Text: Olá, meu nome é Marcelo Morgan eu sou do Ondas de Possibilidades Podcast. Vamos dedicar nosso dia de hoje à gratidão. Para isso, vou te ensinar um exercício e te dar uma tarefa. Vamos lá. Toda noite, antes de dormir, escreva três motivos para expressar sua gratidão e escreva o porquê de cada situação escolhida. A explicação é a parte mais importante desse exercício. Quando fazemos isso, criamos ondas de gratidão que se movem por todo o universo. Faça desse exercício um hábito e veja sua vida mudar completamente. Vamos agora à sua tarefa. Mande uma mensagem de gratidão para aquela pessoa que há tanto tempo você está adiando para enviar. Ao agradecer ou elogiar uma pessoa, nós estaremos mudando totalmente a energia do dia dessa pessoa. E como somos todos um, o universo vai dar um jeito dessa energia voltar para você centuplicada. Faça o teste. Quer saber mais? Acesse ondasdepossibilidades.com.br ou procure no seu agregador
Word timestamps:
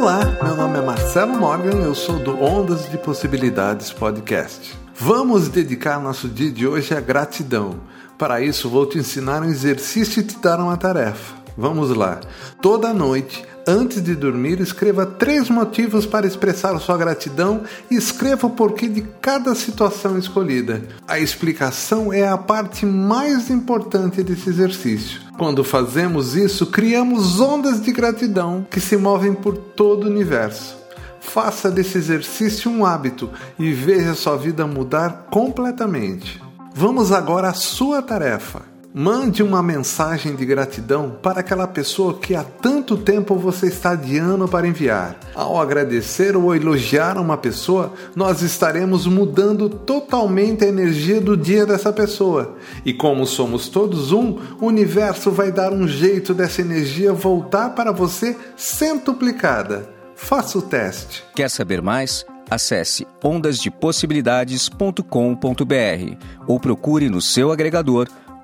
Olá, 0.00 0.24
meu 0.42 0.56
nome 0.56 0.78
é 0.78 0.80
Marcelo 0.80 1.38
Morgan 1.38 1.76
eu 1.82 1.94
sou 1.94 2.18
do 2.18 2.42
Ondas 2.42 2.90
de 2.90 2.96
Possibilidades 2.96 3.92
Podcast. 3.92 4.74
Vamos 4.94 5.48
dedicar 5.48 6.00
nosso 6.00 6.26
dia 6.26 6.50
de 6.50 6.66
hoje 6.66 6.94
à 6.94 7.00
gratidão. 7.02 7.78
Para 8.16 8.40
isso, 8.40 8.70
vou 8.70 8.86
te 8.86 8.96
ensinar 8.96 9.42
um 9.42 9.50
exercício 9.50 10.20
e 10.20 10.24
te 10.24 10.38
dar 10.38 10.58
uma 10.58 10.78
tarefa. 10.78 11.34
Vamos 11.54 11.94
lá. 11.94 12.18
Toda 12.62 12.94
noite, 12.94 13.44
antes 13.66 14.02
de 14.02 14.14
dormir, 14.14 14.60
escreva 14.60 15.06
três 15.06 15.48
motivos 15.48 16.06
para 16.06 16.26
expressar 16.26 16.78
sua 16.78 16.96
gratidão 16.96 17.62
e 17.90 17.96
escreva 17.96 18.46
o 18.46 18.50
porquê 18.50 18.88
de 18.88 19.02
cada 19.20 19.54
situação 19.54 20.18
escolhida. 20.18 20.82
A 21.06 21.18
explicação 21.18 22.12
é 22.12 22.26
a 22.26 22.38
parte 22.38 22.84
mais 22.86 23.50
importante 23.50 24.22
desse 24.22 24.48
exercício. 24.48 25.20
Quando 25.38 25.64
fazemos 25.64 26.36
isso, 26.36 26.66
criamos 26.66 27.40
ondas 27.40 27.82
de 27.82 27.92
gratidão 27.92 28.66
que 28.70 28.80
se 28.80 28.96
movem 28.96 29.34
por 29.34 29.56
todo 29.56 30.04
o 30.04 30.10
universo. 30.10 30.76
Faça 31.20 31.70
desse 31.70 31.98
exercício 31.98 32.70
um 32.70 32.84
hábito 32.84 33.30
e 33.58 33.72
veja 33.72 34.14
sua 34.14 34.36
vida 34.36 34.66
mudar 34.66 35.26
completamente. 35.30 36.42
Vamos 36.74 37.12
agora 37.12 37.48
à 37.48 37.54
sua 37.54 38.00
tarefa. 38.00 38.62
Mande 38.92 39.40
uma 39.40 39.62
mensagem 39.62 40.34
de 40.34 40.44
gratidão 40.44 41.16
para 41.22 41.38
aquela 41.40 41.68
pessoa 41.68 42.18
que 42.18 42.34
há 42.34 42.42
tanto 42.42 42.96
tempo 42.96 43.36
você 43.36 43.68
está 43.68 43.90
adiando 43.90 44.48
para 44.48 44.66
enviar. 44.66 45.16
Ao 45.32 45.60
agradecer 45.60 46.36
ou 46.36 46.56
elogiar 46.56 47.16
uma 47.16 47.36
pessoa, 47.36 47.92
nós 48.16 48.42
estaremos 48.42 49.06
mudando 49.06 49.68
totalmente 49.68 50.64
a 50.64 50.68
energia 50.68 51.20
do 51.20 51.36
dia 51.36 51.64
dessa 51.64 51.92
pessoa. 51.92 52.56
E 52.84 52.92
como 52.92 53.24
somos 53.26 53.68
todos 53.68 54.10
um, 54.10 54.40
o 54.60 54.66
universo 54.66 55.30
vai 55.30 55.52
dar 55.52 55.72
um 55.72 55.86
jeito 55.86 56.34
dessa 56.34 56.60
energia 56.60 57.12
voltar 57.12 57.76
para 57.76 57.92
você 57.92 58.36
centuplicada. 58.56 59.88
Faça 60.16 60.58
o 60.58 60.62
teste. 60.62 61.22
Quer 61.36 61.48
saber 61.48 61.80
mais? 61.80 62.26
Acesse 62.50 63.06
ondasdepossibilidades.com.br 63.22 66.16
ou 66.48 66.58
procure 66.58 67.08
no 67.08 67.20
seu 67.20 67.52
agregador 67.52 68.08